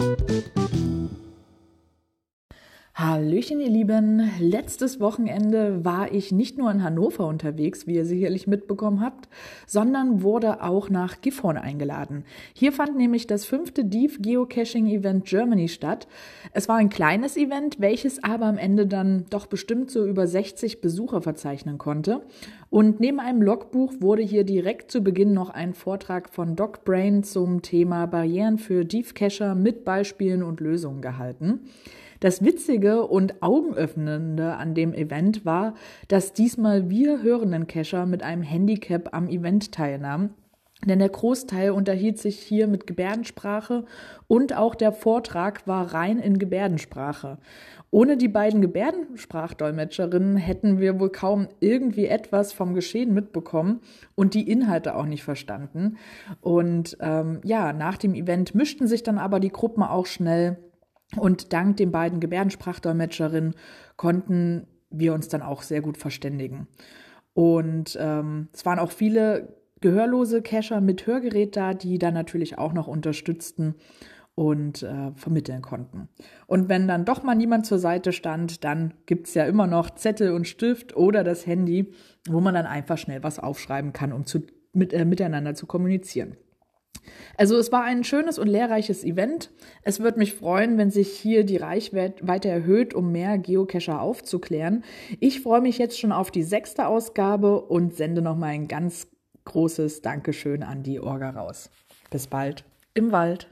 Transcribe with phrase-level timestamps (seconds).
[0.00, 0.29] thank you
[3.00, 4.30] Hallöchen, ihr Lieben.
[4.40, 9.30] Letztes Wochenende war ich nicht nur in Hannover unterwegs, wie ihr sicherlich mitbekommen habt,
[9.66, 12.24] sondern wurde auch nach Gifhorn eingeladen.
[12.52, 16.08] Hier fand nämlich das fünfte Deep Geocaching Event Germany statt.
[16.52, 20.82] Es war ein kleines Event, welches aber am Ende dann doch bestimmt so über 60
[20.82, 22.20] Besucher verzeichnen konnte.
[22.68, 27.22] Und neben einem Logbuch wurde hier direkt zu Beginn noch ein Vortrag von Doc Brain
[27.22, 31.60] zum Thema Barrieren für Deep Cacher mit Beispielen und Lösungen gehalten.
[32.20, 35.74] Das Witzige und Augenöffnende an dem Event war,
[36.08, 40.34] dass diesmal wir hörenden Cacher mit einem Handicap am Event teilnahmen.
[40.84, 43.84] Denn der Großteil unterhielt sich hier mit Gebärdensprache
[44.28, 47.38] und auch der Vortrag war rein in Gebärdensprache.
[47.90, 53.80] Ohne die beiden Gebärdensprachdolmetscherinnen hätten wir wohl kaum irgendwie etwas vom Geschehen mitbekommen
[54.14, 55.96] und die Inhalte auch nicht verstanden.
[56.40, 60.58] Und ähm, ja, nach dem Event mischten sich dann aber die Gruppen auch schnell
[61.16, 63.54] und dank den beiden Gebärdensprachdolmetscherinnen
[63.96, 66.68] konnten wir uns dann auch sehr gut verständigen.
[67.34, 72.72] Und ähm, es waren auch viele gehörlose Cacher mit Hörgerät da, die dann natürlich auch
[72.72, 73.76] noch unterstützten
[74.34, 76.08] und äh, vermitteln konnten.
[76.46, 80.32] Und wenn dann doch mal niemand zur Seite stand, dann gibt's ja immer noch Zettel
[80.32, 81.92] und Stift oder das Handy,
[82.28, 84.40] wo man dann einfach schnell was aufschreiben kann, um zu,
[84.72, 86.36] mit, äh, miteinander zu kommunizieren.
[87.40, 89.50] Also es war ein schönes und lehrreiches Event.
[89.80, 94.84] Es würde mich freuen, wenn sich hier die Reichweite erhöht, um mehr Geocacher aufzuklären.
[95.20, 99.08] Ich freue mich jetzt schon auf die sechste Ausgabe und sende nochmal ein ganz
[99.46, 101.70] großes Dankeschön an die Orga raus.
[102.10, 103.48] Bis bald im Wald.